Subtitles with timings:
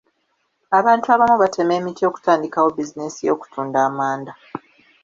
[0.79, 4.31] Abantu abamu batema emiti okutandikawo bizinensi y'okutunda amanda.